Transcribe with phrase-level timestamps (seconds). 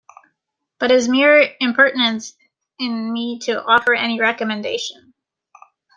[0.79, 2.35] But it is mere impertinence
[2.79, 5.13] in me to offer any recommendation.